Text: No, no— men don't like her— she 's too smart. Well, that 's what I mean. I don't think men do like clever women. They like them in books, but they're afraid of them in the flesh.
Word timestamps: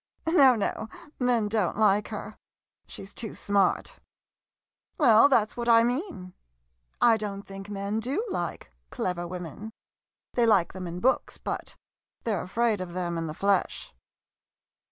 No, 0.25 0.55
no— 0.55 0.89
men 1.19 1.47
don't 1.47 1.77
like 1.77 2.07
her— 2.07 2.35
she 2.87 3.05
's 3.05 3.13
too 3.13 3.35
smart. 3.35 3.99
Well, 4.97 5.29
that 5.29 5.51
's 5.51 5.55
what 5.57 5.69
I 5.69 5.83
mean. 5.83 6.33
I 6.99 7.17
don't 7.17 7.43
think 7.43 7.69
men 7.69 7.99
do 7.99 8.25
like 8.31 8.71
clever 8.89 9.27
women. 9.27 9.73
They 10.33 10.47
like 10.47 10.73
them 10.73 10.87
in 10.87 11.01
books, 11.01 11.37
but 11.37 11.75
they're 12.23 12.41
afraid 12.41 12.81
of 12.81 12.93
them 12.93 13.15
in 13.15 13.27
the 13.27 13.35
flesh. 13.35 13.93